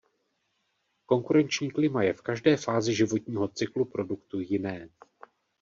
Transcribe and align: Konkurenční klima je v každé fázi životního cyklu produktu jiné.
Konkurenční 1.05 1.71
klima 1.71 2.03
je 2.03 2.13
v 2.13 2.21
každé 2.21 2.57
fázi 2.57 2.93
životního 2.95 3.47
cyklu 3.47 3.85
produktu 3.85 4.39
jiné. 4.39 4.89